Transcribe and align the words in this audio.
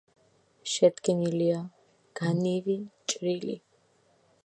შედგენილია 0.75 1.61
განივი 2.23 2.79
ჭრილი. 3.15 3.63